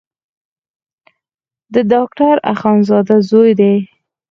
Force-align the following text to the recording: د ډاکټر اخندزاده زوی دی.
د 1.73 1.75
ډاکټر 1.91 2.35
اخندزاده 2.53 3.17
زوی 3.29 3.51
دی. 3.59 3.75